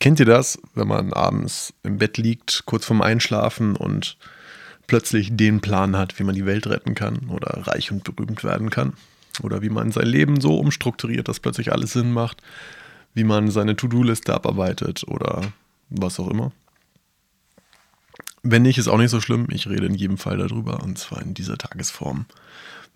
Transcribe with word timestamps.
Kennt 0.00 0.18
ihr 0.18 0.26
das, 0.26 0.58
wenn 0.74 0.88
man 0.88 1.12
abends 1.12 1.74
im 1.82 1.98
Bett 1.98 2.16
liegt, 2.16 2.62
kurz 2.64 2.86
vorm 2.86 3.02
Einschlafen 3.02 3.76
und 3.76 4.16
plötzlich 4.86 5.36
den 5.36 5.60
Plan 5.60 5.96
hat, 5.96 6.18
wie 6.18 6.24
man 6.24 6.34
die 6.34 6.46
Welt 6.46 6.66
retten 6.66 6.94
kann 6.94 7.28
oder 7.28 7.66
reich 7.66 7.92
und 7.92 8.02
berühmt 8.02 8.42
werden 8.42 8.70
kann? 8.70 8.94
Oder 9.42 9.60
wie 9.60 9.68
man 9.68 9.92
sein 9.92 10.06
Leben 10.06 10.40
so 10.40 10.58
umstrukturiert, 10.58 11.28
dass 11.28 11.38
plötzlich 11.38 11.70
alles 11.70 11.92
Sinn 11.92 12.12
macht, 12.12 12.42
wie 13.12 13.24
man 13.24 13.50
seine 13.50 13.76
To-Do-Liste 13.76 14.32
abarbeitet 14.32 15.04
oder 15.06 15.52
was 15.90 16.18
auch 16.18 16.28
immer. 16.28 16.50
Wenn 18.42 18.62
nicht, 18.62 18.78
ist 18.78 18.88
auch 18.88 18.98
nicht 18.98 19.10
so 19.10 19.20
schlimm. 19.20 19.48
Ich 19.50 19.68
rede 19.68 19.84
in 19.84 19.94
jedem 19.94 20.16
Fall 20.16 20.38
darüber 20.38 20.82
und 20.82 20.98
zwar 20.98 21.20
in 21.20 21.34
dieser 21.34 21.58
Tagesform 21.58 22.24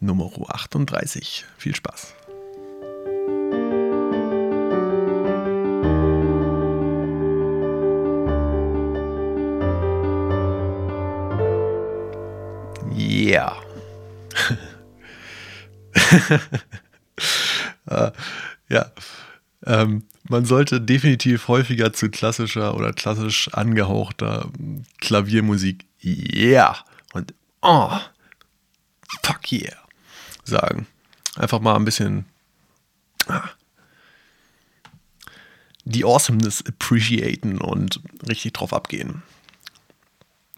Nummer 0.00 0.30
38. 0.48 1.44
Viel 1.58 1.76
Spaß. 1.76 2.14
ja. 18.68 18.92
Ähm, 19.66 20.04
man 20.28 20.44
sollte 20.44 20.80
definitiv 20.80 21.48
häufiger 21.48 21.92
zu 21.92 22.10
klassischer 22.10 22.74
oder 22.74 22.92
klassisch 22.92 23.48
angehauchter 23.52 24.50
Klaviermusik 25.00 25.86
Yeah 26.02 26.76
und 27.12 27.34
Oh, 27.60 27.98
fuck 29.22 29.52
yeah 29.52 29.76
sagen. 30.44 30.86
Einfach 31.36 31.60
mal 31.60 31.76
ein 31.76 31.84
bisschen 31.84 32.26
ah, 33.26 33.48
die 35.84 36.04
Awesomeness 36.04 36.64
appreciaten 36.66 37.58
und 37.58 38.00
richtig 38.28 38.52
drauf 38.52 38.72
abgehen. 38.72 39.22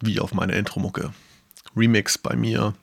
Wie 0.01 0.21
auf 0.21 0.35
meine 0.35 0.55
Intro-Mucke. 0.55 1.13
Remix 1.77 2.19
bei 2.19 2.37
mir 2.37 2.75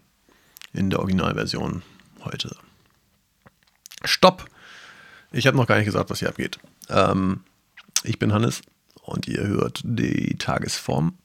in 0.73 0.89
der 0.89 0.99
Originalversion 0.99 1.83
heute. 2.25 2.55
Stopp! 4.03 4.45
Ich 5.31 5.47
habe 5.47 5.57
noch 5.57 5.67
gar 5.67 5.77
nicht 5.77 5.85
gesagt, 5.85 6.09
was 6.09 6.19
hier 6.19 6.29
abgeht. 6.29 6.59
Ähm, 6.89 7.41
ich 8.03 8.19
bin 8.19 8.33
Hannes 8.33 8.61
und 9.01 9.27
ihr 9.27 9.45
hört 9.47 9.81
die 9.83 10.35
Tagesform. 10.37 11.17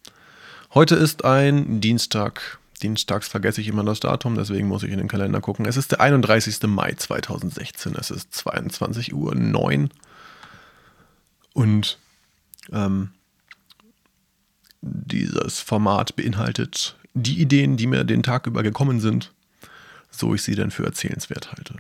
Heute 0.74 0.94
ist 0.94 1.24
ein 1.24 1.80
Dienstag. 1.80 2.58
Dienstags 2.82 3.28
vergesse 3.28 3.60
ich 3.60 3.68
immer 3.68 3.82
das 3.82 4.00
Datum, 4.00 4.36
deswegen 4.36 4.68
muss 4.68 4.84
ich 4.84 4.92
in 4.92 4.98
den 4.98 5.08
Kalender 5.08 5.40
gucken. 5.40 5.66
Es 5.66 5.77
ist 5.77 5.90
der 5.90 6.00
31. 6.00 6.62
Mai 6.64 6.92
2016. 6.92 7.94
Es 7.96 8.10
ist 8.10 8.33
22 8.34 9.14
Uhr 9.14 9.34
9. 9.34 9.90
Und 11.55 11.98
ähm, 12.72 13.10
dieses 14.80 15.60
Format 15.60 16.14
beinhaltet 16.14 16.96
die 17.14 17.40
Ideen, 17.40 17.77
die 17.77 17.88
mir 17.88 18.05
den 18.05 18.22
Tag 18.22 18.46
über 18.46 18.62
gekommen 18.62 19.00
sind, 19.00 19.33
so 20.11 20.34
ich 20.34 20.42
sie 20.42 20.55
denn 20.55 20.70
für 20.70 20.84
erzählenswert 20.84 21.53
halte. 21.53 21.77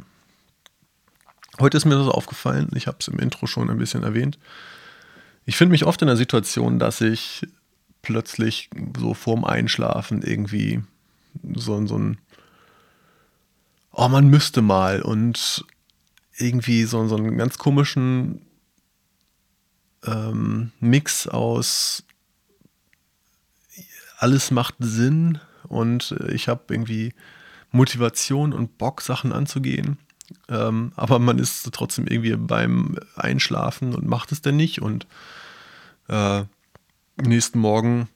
Heute 1.60 1.76
ist 1.76 1.84
mir 1.84 1.96
das 1.96 2.08
aufgefallen, 2.08 2.70
ich 2.74 2.86
habe 2.86 2.98
es 3.00 3.08
im 3.08 3.18
Intro 3.18 3.46
schon 3.46 3.68
ein 3.68 3.78
bisschen 3.78 4.04
erwähnt. 4.04 4.38
Ich 5.44 5.56
finde 5.56 5.72
mich 5.72 5.84
oft 5.84 6.00
in 6.02 6.08
der 6.08 6.16
Situation, 6.16 6.78
dass 6.78 7.00
ich 7.00 7.46
plötzlich 8.02 8.70
so 8.96 9.14
vorm 9.14 9.44
Einschlafen 9.44 10.22
irgendwie 10.22 10.82
so, 11.54 11.84
so 11.86 11.98
ein, 11.98 12.18
oh, 13.92 14.08
man 14.08 14.28
müsste 14.28 14.62
mal 14.62 15.02
und 15.02 15.64
irgendwie 16.36 16.84
so, 16.84 17.06
so 17.08 17.16
einen 17.16 17.36
ganz 17.36 17.58
komischen 17.58 18.42
ähm, 20.04 20.72
Mix 20.80 21.26
aus 21.26 22.04
alles 24.18 24.50
macht 24.50 24.74
Sinn 24.80 25.40
und 25.68 26.14
ich 26.28 26.48
habe 26.48 26.62
irgendwie 26.74 27.14
Motivation 27.70 28.52
und 28.52 28.78
Bock, 28.78 29.00
Sachen 29.02 29.32
anzugehen. 29.32 29.98
Ähm, 30.48 30.92
aber 30.96 31.18
man 31.18 31.38
ist 31.38 31.70
trotzdem 31.72 32.06
irgendwie 32.06 32.36
beim 32.36 32.98
Einschlafen 33.16 33.94
und 33.94 34.06
macht 34.06 34.32
es 34.32 34.42
dann 34.42 34.56
nicht. 34.56 34.82
Und 34.82 35.06
äh, 36.08 36.44
nächsten 37.16 37.58
Morgen 37.58 38.08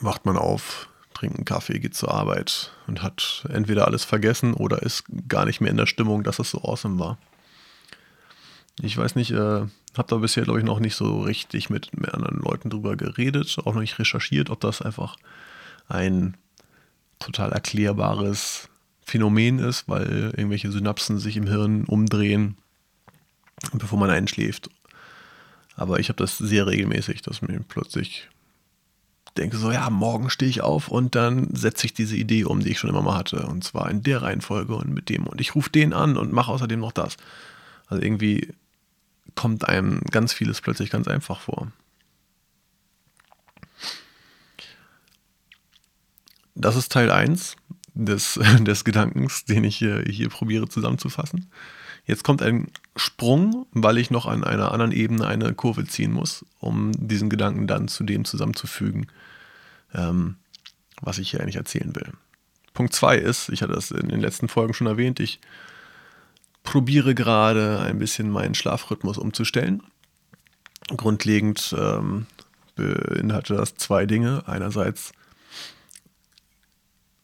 wacht 0.00 0.26
man 0.26 0.36
auf, 0.36 0.88
trinkt 1.14 1.36
einen 1.36 1.44
Kaffee, 1.44 1.78
geht 1.78 1.94
zur 1.94 2.12
Arbeit 2.12 2.72
und 2.86 3.02
hat 3.02 3.46
entweder 3.48 3.86
alles 3.86 4.04
vergessen 4.04 4.54
oder 4.54 4.82
ist 4.82 5.04
gar 5.28 5.44
nicht 5.44 5.60
mehr 5.60 5.70
in 5.70 5.76
der 5.76 5.86
Stimmung, 5.86 6.22
dass 6.22 6.38
es 6.38 6.50
so 6.50 6.62
awesome 6.62 6.98
war. 6.98 7.18
Ich 8.80 8.96
weiß 8.96 9.14
nicht, 9.14 9.30
äh, 9.30 9.66
habe 9.96 10.08
da 10.08 10.16
bisher, 10.16 10.42
glaube 10.42 10.58
ich, 10.58 10.64
noch 10.64 10.80
nicht 10.80 10.96
so 10.96 11.22
richtig 11.22 11.70
mit 11.70 11.90
anderen 12.12 12.40
Leuten 12.40 12.70
drüber 12.70 12.96
geredet, 12.96 13.56
auch 13.64 13.74
noch 13.74 13.80
nicht 13.80 13.98
recherchiert, 13.98 14.50
ob 14.50 14.60
das 14.60 14.82
einfach 14.82 15.16
ein 15.88 16.36
total 17.24 17.52
erklärbares 17.52 18.68
Phänomen 19.02 19.58
ist, 19.58 19.88
weil 19.88 20.32
irgendwelche 20.36 20.70
Synapsen 20.70 21.18
sich 21.18 21.36
im 21.36 21.46
Hirn 21.46 21.84
umdrehen, 21.84 22.56
bevor 23.72 23.98
man 23.98 24.10
einschläft. 24.10 24.70
Aber 25.76 25.98
ich 25.98 26.08
habe 26.08 26.18
das 26.18 26.38
sehr 26.38 26.66
regelmäßig, 26.66 27.22
dass 27.22 27.42
mir 27.42 27.60
plötzlich 27.66 28.28
denke 29.36 29.56
so, 29.56 29.70
ja, 29.70 29.90
morgen 29.90 30.30
stehe 30.30 30.50
ich 30.50 30.60
auf 30.60 30.88
und 30.88 31.14
dann 31.14 31.54
setze 31.54 31.86
ich 31.86 31.94
diese 31.94 32.16
Idee 32.16 32.44
um, 32.44 32.60
die 32.60 32.70
ich 32.70 32.78
schon 32.78 32.90
immer 32.90 33.02
mal 33.02 33.16
hatte. 33.16 33.46
Und 33.46 33.64
zwar 33.64 33.90
in 33.90 34.02
der 34.02 34.22
Reihenfolge 34.22 34.74
und 34.74 34.90
mit 34.90 35.08
dem. 35.08 35.26
Und 35.26 35.40
ich 35.40 35.54
rufe 35.54 35.70
den 35.70 35.92
an 35.92 36.16
und 36.16 36.32
mache 36.32 36.52
außerdem 36.52 36.78
noch 36.78 36.92
das. 36.92 37.16
Also 37.88 38.02
irgendwie 38.02 38.54
kommt 39.34 39.68
einem 39.68 40.00
ganz 40.10 40.32
vieles 40.32 40.60
plötzlich 40.60 40.90
ganz 40.90 41.08
einfach 41.08 41.40
vor. 41.40 41.72
Das 46.54 46.76
ist 46.76 46.92
Teil 46.92 47.10
1 47.10 47.56
des, 47.94 48.38
des 48.60 48.84
Gedankens, 48.84 49.44
den 49.44 49.64
ich 49.64 49.76
hier, 49.76 50.02
hier 50.02 50.28
probiere 50.28 50.68
zusammenzufassen. 50.68 51.50
Jetzt 52.06 52.22
kommt 52.22 52.42
ein 52.42 52.68
Sprung, 52.96 53.66
weil 53.72 53.96
ich 53.98 54.10
noch 54.10 54.26
an 54.26 54.44
einer 54.44 54.72
anderen 54.72 54.92
Ebene 54.92 55.26
eine 55.26 55.54
Kurve 55.54 55.86
ziehen 55.86 56.12
muss, 56.12 56.44
um 56.60 56.92
diesen 56.92 57.30
Gedanken 57.30 57.66
dann 57.66 57.88
zu 57.88 58.04
dem 58.04 58.24
zusammenzufügen, 58.24 59.06
ähm, 59.94 60.36
was 61.00 61.18
ich 61.18 61.30
hier 61.30 61.40
eigentlich 61.40 61.56
erzählen 61.56 61.94
will. 61.94 62.12
Punkt 62.74 62.92
2 62.92 63.16
ist, 63.16 63.48
ich 63.48 63.62
hatte 63.62 63.72
das 63.72 63.90
in 63.90 64.08
den 64.08 64.20
letzten 64.20 64.48
Folgen 64.48 64.74
schon 64.74 64.86
erwähnt, 64.86 65.18
ich 65.20 65.40
probiere 66.62 67.14
gerade 67.14 67.80
ein 67.80 67.98
bisschen 67.98 68.30
meinen 68.30 68.54
Schlafrhythmus 68.54 69.16
umzustellen. 69.16 69.82
Grundlegend 70.88 71.74
ähm, 71.78 72.26
beinhaltet 72.74 73.58
das 73.58 73.76
zwei 73.76 74.06
Dinge. 74.06 74.42
Einerseits 74.46 75.12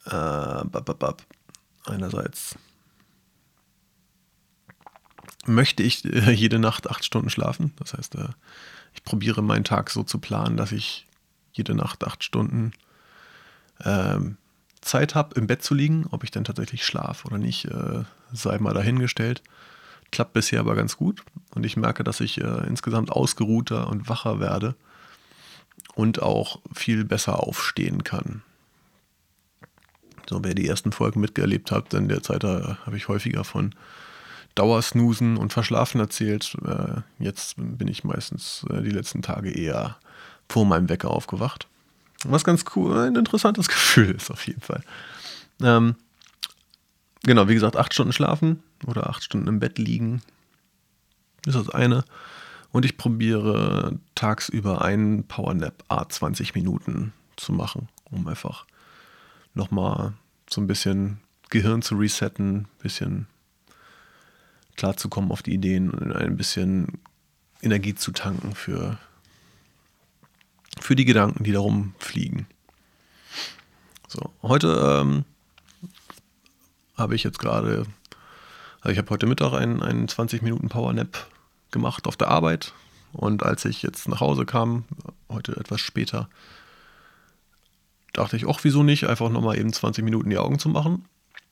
äh, 0.06 0.64
einerseits 1.86 2.56
möchte 5.46 5.82
ich 5.82 6.04
äh, 6.04 6.30
jede 6.30 6.58
Nacht 6.58 6.90
acht 6.90 7.04
Stunden 7.04 7.30
schlafen. 7.30 7.72
Das 7.76 7.94
heißt, 7.94 8.14
äh, 8.16 8.28
ich 8.94 9.04
probiere 9.04 9.42
meinen 9.42 9.64
Tag 9.64 9.90
so 9.90 10.02
zu 10.02 10.18
planen, 10.18 10.56
dass 10.56 10.72
ich 10.72 11.06
jede 11.52 11.74
Nacht 11.74 12.04
acht 12.04 12.24
Stunden 12.24 12.72
ähm, 13.84 14.36
Zeit 14.80 15.14
habe, 15.14 15.34
im 15.38 15.46
Bett 15.46 15.62
zu 15.62 15.74
liegen. 15.74 16.06
Ob 16.10 16.24
ich 16.24 16.30
dann 16.30 16.44
tatsächlich 16.44 16.84
schlafe 16.84 17.26
oder 17.28 17.38
nicht, 17.38 17.66
äh, 17.66 18.04
sei 18.32 18.58
mal 18.58 18.74
dahingestellt. 18.74 19.42
Klappt 20.10 20.32
bisher 20.32 20.60
aber 20.60 20.74
ganz 20.74 20.96
gut. 20.96 21.22
Und 21.54 21.64
ich 21.64 21.76
merke, 21.76 22.04
dass 22.04 22.20
ich 22.20 22.40
äh, 22.40 22.66
insgesamt 22.66 23.12
ausgeruhter 23.12 23.88
und 23.88 24.08
wacher 24.08 24.40
werde 24.40 24.74
und 25.94 26.22
auch 26.22 26.60
viel 26.74 27.04
besser 27.04 27.40
aufstehen 27.40 28.04
kann. 28.04 28.42
So, 30.28 30.42
wer 30.44 30.54
die 30.54 30.68
ersten 30.68 30.92
Folgen 30.92 31.20
mitgelebt 31.20 31.70
hat, 31.70 31.92
in 31.94 32.08
der 32.08 32.22
Zeit 32.22 32.44
habe 32.44 32.96
ich 32.96 33.08
häufiger 33.08 33.44
von 33.44 33.74
Dauersnoosen 34.54 35.36
und 35.36 35.52
Verschlafen 35.52 36.00
erzählt. 36.00 36.56
Äh, 36.64 37.00
jetzt 37.18 37.54
bin 37.56 37.88
ich 37.88 38.04
meistens 38.04 38.64
äh, 38.70 38.82
die 38.82 38.90
letzten 38.90 39.22
Tage 39.22 39.50
eher 39.50 39.96
vor 40.48 40.66
meinem 40.66 40.88
Wecker 40.88 41.10
aufgewacht. 41.10 41.66
Was 42.24 42.44
ganz 42.44 42.64
cool, 42.74 42.98
ein 42.98 43.16
interessantes 43.16 43.68
Gefühl 43.70 44.10
ist 44.10 44.30
auf 44.30 44.46
jeden 44.46 44.60
Fall. 44.60 44.82
Ähm, 45.62 45.94
genau, 47.22 47.48
wie 47.48 47.54
gesagt, 47.54 47.76
acht 47.76 47.94
Stunden 47.94 48.12
schlafen 48.12 48.62
oder 48.86 49.08
acht 49.08 49.22
Stunden 49.22 49.48
im 49.48 49.60
Bett 49.60 49.78
liegen 49.78 50.22
ist 51.46 51.56
das 51.56 51.70
eine. 51.70 52.04
Und 52.72 52.84
ich 52.84 52.96
probiere 52.96 53.98
tagsüber 54.14 54.82
einen 54.82 55.26
Powernap 55.26 55.84
A 55.88 56.08
20 56.08 56.54
Minuten 56.54 57.12
zu 57.36 57.52
machen, 57.52 57.88
um 58.10 58.28
einfach 58.28 58.66
nochmal 59.54 60.14
so 60.48 60.60
ein 60.60 60.66
bisschen 60.66 61.20
Gehirn 61.50 61.82
zu 61.82 61.96
resetten, 61.96 62.56
ein 62.56 62.68
bisschen 62.82 63.26
klarzukommen 64.76 65.30
auf 65.30 65.42
die 65.42 65.54
Ideen 65.54 65.90
und 65.90 66.12
ein 66.12 66.36
bisschen 66.36 67.00
Energie 67.62 67.94
zu 67.94 68.12
tanken 68.12 68.54
für 68.54 68.98
für 70.80 70.96
die 70.96 71.04
Gedanken, 71.04 71.44
die 71.44 71.52
darum 71.52 71.94
fliegen. 71.98 72.46
So, 74.08 74.30
heute 74.42 75.00
ähm, 75.02 75.24
habe 76.96 77.14
ich 77.14 77.22
jetzt 77.22 77.38
gerade, 77.38 77.86
also 78.80 78.92
ich 78.92 78.98
habe 78.98 79.10
heute 79.10 79.26
Mittag 79.26 79.52
einen, 79.52 79.82
einen 79.82 80.08
20 80.08 80.42
Minuten 80.42 80.68
Power 80.68 80.92
Nap 80.92 81.26
gemacht 81.70 82.06
auf 82.06 82.16
der 82.16 82.28
Arbeit 82.28 82.72
Und 83.12 83.42
als 83.42 83.64
ich 83.64 83.82
jetzt 83.82 84.08
nach 84.08 84.20
Hause 84.20 84.46
kam, 84.46 84.84
heute 85.28 85.56
etwas 85.56 85.80
später, 85.80 86.28
dachte 88.20 88.36
ich, 88.36 88.46
ach, 88.48 88.60
wieso 88.62 88.82
nicht, 88.82 89.04
einfach 89.04 89.30
nochmal 89.30 89.58
eben 89.58 89.72
20 89.72 90.04
Minuten 90.04 90.30
die 90.30 90.38
Augen 90.38 90.58
zu 90.58 90.68
machen. 90.68 91.04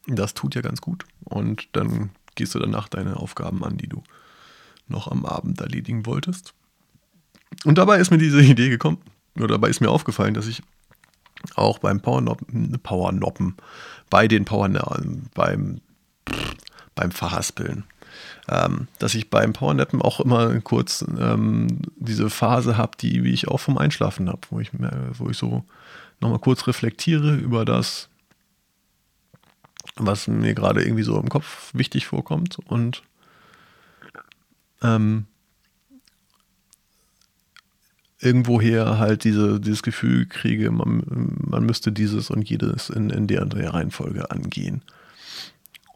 Das 0.06 0.35
tut 0.35 0.55
ja 0.55 0.61
ganz 0.61 0.81
gut. 0.81 1.05
Und 1.25 1.69
dann 1.73 2.11
gehst 2.35 2.55
du 2.55 2.59
danach 2.59 2.88
deine 2.88 3.17
Aufgaben 3.17 3.65
an, 3.65 3.76
die 3.76 3.88
du 3.88 4.03
noch 4.87 5.09
am 5.09 5.25
Abend 5.25 5.61
erledigen 5.61 6.06
wolltest. 6.06 6.55
Und 7.65 7.79
dabei 7.79 7.99
ist 7.99 8.11
mir 8.11 8.19
diese 8.19 8.41
Idee 8.43 8.69
gekommen, 8.69 8.99
oder 9.37 9.49
dabei 9.49 9.69
ist 9.69 9.81
mir 9.81 9.91
aufgefallen, 9.91 10.35
dass 10.35 10.47
ich 10.47 10.62
auch 11.55 11.79
beim 11.79 12.00
Powernoppen, 12.00 12.79
Powernoppen 12.82 13.56
bei 14.11 14.26
den 14.26 14.44
Power, 14.44 14.69
beim, 15.35 15.81
beim 16.94 17.11
Verhaspeln, 17.12 17.85
ähm, 18.49 18.88
dass 18.99 19.15
ich 19.15 19.31
beim 19.31 19.53
Powernappen 19.53 20.03
auch 20.03 20.20
immer 20.20 20.61
kurz 20.61 21.05
ähm, 21.19 21.81
diese 21.97 22.29
Phase 22.29 22.76
habe, 22.76 22.93
die 23.00 23.23
wie 23.23 23.32
ich 23.32 23.47
auch 23.47 23.61
vom 23.61 23.79
Einschlafen 23.79 24.29
habe, 24.29 24.41
wo 24.50 24.59
ich, 24.59 24.70
wo 24.73 25.31
ich 25.31 25.38
so 25.38 25.65
nochmal 26.20 26.38
kurz 26.38 26.67
reflektiere 26.67 27.35
über 27.37 27.65
das, 27.65 28.09
was 29.97 30.29
mir 30.29 30.55
gerade 30.55 30.82
irgendwie 30.82 31.03
so 31.03 31.19
im 31.19 31.29
Kopf 31.29 31.70
wichtig 31.75 32.06
vorkommt 32.06 32.59
und 32.67 33.03
ähm, 34.82 35.26
irgendwoher 38.20 38.99
halt 38.99 39.25
diese, 39.25 39.61
dieses 39.61 39.82
Gefühl 39.82 40.26
kriege, 40.26 40.70
man, 40.70 41.03
man 41.06 41.65
müsste 41.65 41.93
dieses 41.93 42.31
und 42.31 42.49
jedes 42.49 42.91
in, 42.91 43.11
in 43.11 43.26
der 43.26 43.43
und 43.43 43.55
der 43.55 43.75
Reihenfolge 43.75 44.31
angehen. 44.31 44.82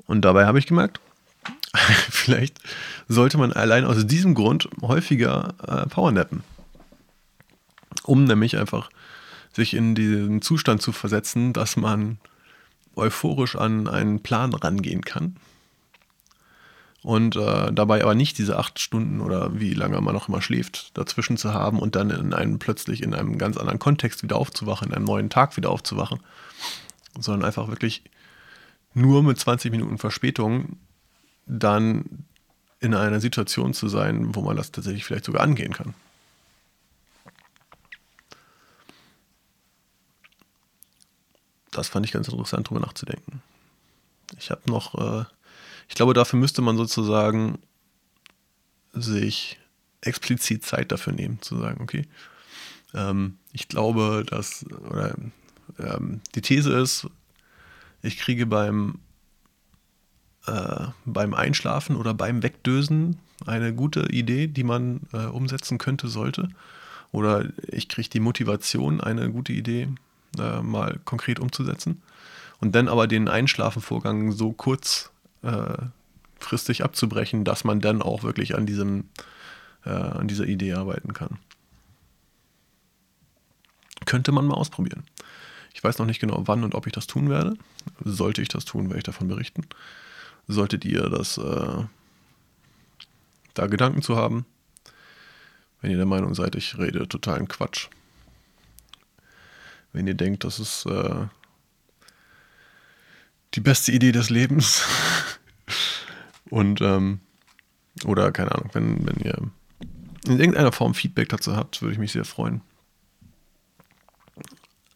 Und 0.06 0.24
dabei 0.24 0.46
habe 0.46 0.58
ich 0.58 0.66
gemerkt, 0.66 1.00
vielleicht 2.10 2.60
sollte 3.08 3.38
man 3.38 3.52
allein 3.52 3.84
aus 3.84 4.06
diesem 4.06 4.34
Grund 4.34 4.68
häufiger 4.82 5.54
äh, 5.66 5.88
Powernappen. 5.88 6.42
Um 8.04 8.24
nämlich 8.24 8.56
einfach 8.56 8.90
sich 9.52 9.74
in 9.74 9.94
diesen 9.94 10.42
Zustand 10.42 10.82
zu 10.82 10.92
versetzen, 10.92 11.52
dass 11.52 11.76
man 11.76 12.18
euphorisch 12.96 13.56
an 13.56 13.88
einen 13.88 14.22
Plan 14.22 14.54
rangehen 14.54 15.02
kann 15.02 15.36
und 17.02 17.34
äh, 17.36 17.72
dabei 17.72 18.02
aber 18.02 18.14
nicht 18.14 18.38
diese 18.38 18.58
acht 18.58 18.78
Stunden 18.78 19.20
oder 19.20 19.58
wie 19.58 19.74
lange 19.74 20.00
man 20.00 20.14
noch 20.14 20.28
immer 20.28 20.40
schläft, 20.40 20.96
dazwischen 20.96 21.36
zu 21.36 21.52
haben 21.52 21.78
und 21.78 21.96
dann 21.96 22.10
in 22.10 22.32
einem 22.32 22.58
plötzlich 22.58 23.02
in 23.02 23.14
einem 23.14 23.38
ganz 23.38 23.56
anderen 23.56 23.80
Kontext 23.80 24.22
wieder 24.22 24.36
aufzuwachen, 24.36 24.88
in 24.88 24.94
einem 24.94 25.04
neuen 25.04 25.28
Tag 25.28 25.56
wieder 25.56 25.70
aufzuwachen, 25.70 26.20
sondern 27.18 27.44
einfach 27.44 27.68
wirklich 27.68 28.04
nur 28.94 29.22
mit 29.22 29.38
20 29.38 29.72
Minuten 29.72 29.98
Verspätung 29.98 30.76
dann 31.46 32.24
in 32.78 32.94
einer 32.94 33.20
Situation 33.20 33.74
zu 33.74 33.88
sein, 33.88 34.34
wo 34.34 34.42
man 34.42 34.56
das 34.56 34.70
tatsächlich 34.70 35.04
vielleicht 35.04 35.24
sogar 35.24 35.42
angehen 35.42 35.72
kann. 35.72 35.94
Das 41.72 41.88
fand 41.88 42.06
ich 42.06 42.12
ganz 42.12 42.28
interessant, 42.28 42.68
darüber 42.68 42.86
nachzudenken. 42.86 43.42
Ich 44.38 44.50
habe 44.50 44.62
noch 44.66 44.94
äh, 44.94 45.24
ich 45.92 45.94
glaube, 45.94 46.14
dafür 46.14 46.38
müsste 46.38 46.62
man 46.62 46.78
sozusagen 46.78 47.58
sich 48.94 49.58
explizit 50.00 50.64
Zeit 50.64 50.90
dafür 50.90 51.12
nehmen, 51.12 51.42
zu 51.42 51.58
sagen, 51.58 51.82
okay, 51.82 52.06
ähm, 52.94 53.36
ich 53.52 53.68
glaube, 53.68 54.24
dass, 54.26 54.64
oder 54.88 55.14
ähm, 55.78 56.22
die 56.34 56.40
These 56.40 56.72
ist, 56.72 57.08
ich 58.00 58.16
kriege 58.16 58.46
beim, 58.46 59.00
äh, 60.46 60.86
beim 61.04 61.34
Einschlafen 61.34 61.96
oder 61.96 62.14
beim 62.14 62.42
Wegdösen 62.42 63.18
eine 63.44 63.74
gute 63.74 64.08
Idee, 64.10 64.46
die 64.46 64.64
man 64.64 65.02
äh, 65.12 65.26
umsetzen 65.26 65.76
könnte, 65.76 66.08
sollte. 66.08 66.48
Oder 67.10 67.50
ich 67.68 67.90
kriege 67.90 68.08
die 68.08 68.20
Motivation, 68.20 69.02
eine 69.02 69.30
gute 69.30 69.52
Idee 69.52 69.88
äh, 70.38 70.62
mal 70.62 71.00
konkret 71.04 71.40
umzusetzen. 71.40 72.02
Und 72.60 72.74
dann 72.74 72.88
aber 72.88 73.06
den 73.06 73.28
Einschlafenvorgang 73.28 74.32
so 74.32 74.52
kurz 74.52 75.10
äh, 75.42 75.76
abzubrechen, 76.80 77.44
dass 77.44 77.64
man 77.64 77.80
dann 77.80 78.02
auch 78.02 78.22
wirklich 78.22 78.56
an, 78.56 78.66
diesem, 78.66 79.08
äh, 79.84 79.90
an 79.90 80.28
dieser 80.28 80.46
Idee 80.46 80.74
arbeiten 80.74 81.12
kann. 81.12 81.38
Könnte 84.04 84.32
man 84.32 84.46
mal 84.46 84.54
ausprobieren. 84.54 85.04
Ich 85.74 85.82
weiß 85.82 85.98
noch 85.98 86.06
nicht 86.06 86.20
genau, 86.20 86.42
wann 86.46 86.64
und 86.64 86.74
ob 86.74 86.86
ich 86.86 86.92
das 86.92 87.06
tun 87.06 87.30
werde. 87.30 87.54
Sollte 88.04 88.42
ich 88.42 88.48
das 88.48 88.64
tun, 88.64 88.86
werde 88.86 88.98
ich 88.98 89.04
davon 89.04 89.28
berichten. 89.28 89.62
Solltet 90.48 90.84
ihr 90.84 91.08
das 91.08 91.38
äh, 91.38 91.84
da 93.54 93.66
Gedanken 93.66 94.02
zu 94.02 94.16
haben, 94.16 94.44
wenn 95.80 95.90
ihr 95.90 95.96
der 95.96 96.06
Meinung 96.06 96.34
seid, 96.34 96.54
ich 96.54 96.78
rede 96.78 97.08
totalen 97.08 97.48
Quatsch. 97.48 97.88
Wenn 99.92 100.06
ihr 100.06 100.14
denkt, 100.14 100.44
das 100.44 100.58
ist 100.58 100.86
äh, 100.86 101.26
die 103.54 103.60
beste 103.60 103.92
Idee 103.92 104.12
des 104.12 104.30
Lebens. 104.30 104.86
Und, 106.50 106.80
ähm, 106.80 107.20
oder 108.04 108.32
keine 108.32 108.52
Ahnung, 108.52 108.70
wenn, 108.72 109.06
wenn 109.06 109.16
ihr 109.20 109.50
in 110.26 110.38
irgendeiner 110.38 110.72
Form 110.72 110.94
Feedback 110.94 111.28
dazu 111.28 111.56
habt, 111.56 111.82
würde 111.82 111.92
ich 111.94 111.98
mich 111.98 112.12
sehr 112.12 112.24
freuen, 112.24 112.62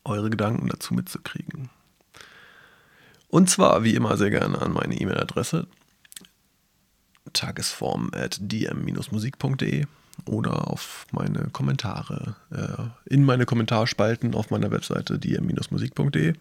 eure 0.05 0.31
Gedanken 0.31 0.69
dazu 0.69 0.95
mitzukriegen. 0.95 1.69
Und 3.29 3.51
zwar, 3.51 3.83
wie 3.85 3.95
immer, 3.95 4.17
sehr 4.17 4.31
gerne 4.31 4.61
an 4.61 4.73
meine 4.73 4.99
E-Mail-Adresse 4.99 5.67
tagesform 7.33 8.11
at 8.15 8.39
dm-musik.de 8.41 9.87
oder 10.25 10.71
auf 10.71 11.07
meine 11.13 11.51
Kommentare, 11.51 12.37
äh, 12.51 13.13
in 13.13 13.25
meine 13.25 13.47
Kommentarspalten 13.47 14.35
auf 14.35 14.51
meiner 14.51 14.71
Webseite 14.71 15.19
dm-musik.de 15.19 16.35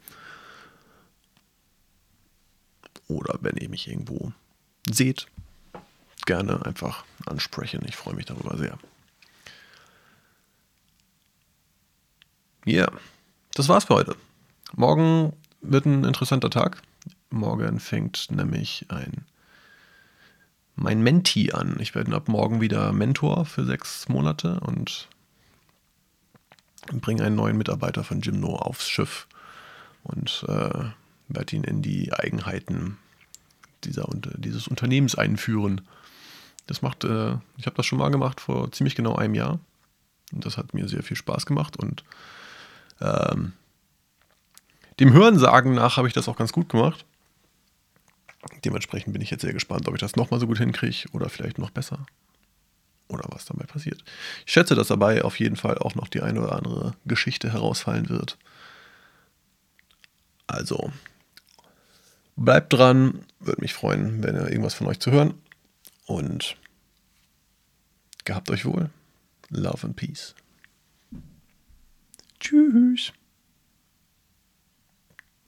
oder 3.07 3.37
wenn 3.41 3.57
ihr 3.57 3.69
mich 3.69 3.87
irgendwo 3.87 4.31
seht, 4.89 5.27
gerne 6.25 6.65
einfach 6.65 7.05
ansprechen. 7.25 7.81
Ich 7.87 7.95
freue 7.95 8.15
mich 8.15 8.25
darüber 8.25 8.57
sehr. 8.57 8.77
Ja, 12.65 12.73
yeah, 12.73 12.91
das 13.53 13.69
war's 13.69 13.85
für 13.85 13.93
heute. 13.93 14.15
Morgen 14.75 15.33
wird 15.61 15.85
ein 15.85 16.03
interessanter 16.03 16.49
Tag. 16.49 16.81
Morgen 17.29 17.79
fängt 17.79 18.31
nämlich 18.31 18.87
ein 18.89 19.25
mein 20.75 21.01
Menti 21.01 21.51
an. 21.51 21.77
Ich 21.79 21.95
werde 21.95 22.15
ab 22.15 22.27
morgen 22.27 22.61
wieder 22.61 22.91
Mentor 22.91 23.45
für 23.45 23.65
sechs 23.65 24.09
Monate 24.09 24.59
und 24.59 25.07
bringe 27.01 27.23
einen 27.23 27.35
neuen 27.35 27.57
Mitarbeiter 27.57 28.03
von 28.03 28.21
Gymno 28.21 28.55
aufs 28.55 28.89
Schiff 28.89 29.27
und 30.03 30.45
äh, 30.47 30.83
werde 31.27 31.55
ihn 31.55 31.63
in 31.63 31.81
die 31.81 32.13
Eigenheiten 32.13 32.97
dieser, 33.83 34.07
dieses 34.37 34.67
Unternehmens 34.67 35.15
einführen. 35.15 35.81
Das 36.67 36.81
macht, 36.81 37.03
äh, 37.03 37.37
ich 37.57 37.65
habe 37.65 37.75
das 37.75 37.85
schon 37.85 37.99
mal 37.99 38.09
gemacht 38.09 38.39
vor 38.39 38.71
ziemlich 38.71 38.95
genau 38.95 39.15
einem 39.15 39.35
Jahr. 39.35 39.59
Und 40.33 40.45
das 40.45 40.57
hat 40.57 40.73
mir 40.73 40.87
sehr 40.87 41.03
viel 41.03 41.17
Spaß 41.17 41.45
gemacht. 41.45 41.77
Und 41.77 42.03
ähm, 43.01 43.53
dem 44.99 45.13
Hörensagen 45.13 45.73
nach 45.73 45.97
habe 45.97 46.07
ich 46.07 46.13
das 46.13 46.27
auch 46.27 46.37
ganz 46.37 46.51
gut 46.51 46.69
gemacht. 46.69 47.05
Dementsprechend 48.63 49.13
bin 49.13 49.21
ich 49.21 49.31
jetzt 49.31 49.41
sehr 49.41 49.53
gespannt, 49.53 49.87
ob 49.87 49.95
ich 49.95 50.01
das 50.01 50.15
nochmal 50.15 50.39
so 50.39 50.47
gut 50.47 50.57
hinkriege 50.57 51.07
oder 51.13 51.29
vielleicht 51.29 51.57
noch 51.57 51.71
besser. 51.71 52.05
Oder 53.07 53.25
was 53.29 53.45
dabei 53.45 53.65
passiert. 53.65 54.03
Ich 54.45 54.53
schätze, 54.53 54.75
dass 54.75 54.87
dabei 54.87 55.23
auf 55.23 55.39
jeden 55.39 55.55
Fall 55.55 55.77
auch 55.77 55.95
noch 55.95 56.07
die 56.07 56.21
eine 56.21 56.41
oder 56.41 56.55
andere 56.55 56.95
Geschichte 57.05 57.53
herausfallen 57.53 58.09
wird. 58.09 58.37
Also, 60.47 60.91
Bleibt 62.35 62.73
dran, 62.73 63.25
würde 63.39 63.61
mich 63.61 63.73
freuen, 63.73 64.21
wenn 64.21 64.35
ihr 64.35 64.49
irgendwas 64.49 64.73
von 64.73 64.87
euch 64.87 64.99
zu 64.99 65.11
hören. 65.11 65.35
Und 66.05 66.57
gehabt 68.25 68.49
euch 68.49 68.65
wohl. 68.65 68.89
Love 69.49 69.87
and 69.87 69.95
Peace. 69.95 70.35
Tschüss. 72.39 73.13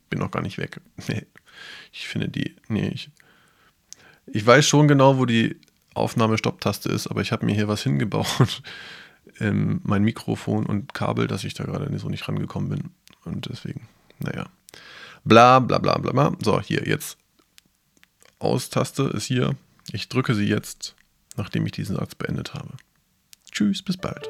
Bin 0.10 0.20
noch 0.20 0.32
gar 0.32 0.42
nicht 0.42 0.58
weg. 0.58 0.80
Nee. 1.08 1.26
Ich 1.92 2.08
finde 2.08 2.30
die. 2.30 2.56
Nee, 2.68 2.90
ich. 2.90 3.10
Ich 4.28 4.46
weiß 4.46 4.68
schon 4.68 4.88
genau, 4.88 5.18
wo 5.18 5.26
die 5.26 5.60
Aufnahme-Stopp-Taste 5.94 6.90
ist, 6.90 7.08
aber 7.08 7.22
ich 7.22 7.32
habe 7.32 7.46
mir 7.46 7.56
hier 7.56 7.68
was 7.68 7.84
hingebaut. 7.84 8.62
Ähm, 9.40 9.82
mein 9.84 10.04
Mikrofon 10.04 10.66
und 10.66 10.96
Kabel, 10.96 11.28
dass 11.28 11.44
ich 11.44 11.54
da 11.54 11.64
gerade 11.64 11.96
so 12.00 12.10
nicht 12.10 12.28
rangekommen 12.28 12.70
bin. 12.70 12.92
Und 13.24 13.48
deswegen, 13.48 13.88
naja. 14.18 14.48
Bla 15.26 15.60
bla 15.60 15.78
bla 15.78 15.98
bla 15.98 16.12
bla. 16.12 16.36
So, 16.42 16.60
hier 16.60 16.88
jetzt. 16.88 17.18
Aus-Taste 18.40 19.04
ist 19.04 19.26
hier. 19.26 19.56
Ich 19.92 20.10
drücke 20.10 20.34
sie 20.34 20.48
jetzt, 20.48 20.96
nachdem 21.36 21.66
ich 21.66 21.72
diesen 21.72 21.98
Satz 21.98 22.16
beendet 22.16 22.54
habe. 22.54 22.70
Tschüss, 23.52 23.84
bis 23.84 23.98
bald. 23.98 24.28